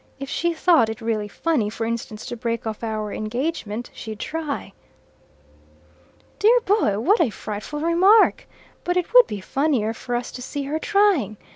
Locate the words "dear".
6.39-6.59